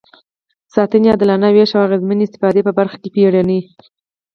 ساتنې، 0.73 1.07
عادلانه 1.11 1.47
وېش 1.55 1.71
او 1.75 1.81
اغېزمنې 1.87 2.23
استفادې 2.25 2.61
په 2.67 2.71
برخه 2.79 2.97
کې 3.01 3.09
بیړني. 3.15 3.59